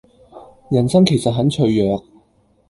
[0.71, 2.03] 人生其實很脆弱